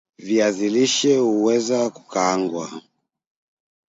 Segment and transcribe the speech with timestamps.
[0.19, 2.69] viazi lishe huweza hukaangwa